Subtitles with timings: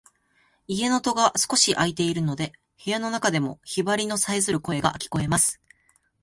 [0.67, 2.53] 家の戸が少し開いているので、
[2.83, 5.61] 部屋の中でもヒバリのさえずる声が聞こえます。